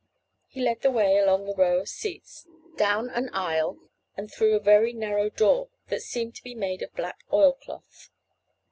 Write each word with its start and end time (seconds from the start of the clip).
He 0.47 0.59
led 0.61 0.81
the 0.81 0.89
way 0.89 1.19
along 1.19 1.45
the 1.45 1.53
row 1.53 1.79
of 1.81 1.87
seats, 1.87 2.47
down 2.75 3.11
an 3.11 3.29
isle 3.33 3.77
and 4.17 4.31
through 4.31 4.55
a 4.55 4.59
very 4.59 4.93
narrow 4.93 5.29
door 5.29 5.69
that 5.89 6.01
seemed 6.01 6.33
to 6.37 6.43
be 6.43 6.55
made 6.55 6.81
of 6.81 6.95
black 6.95 7.19
oil 7.31 7.53
cloth. 7.53 8.09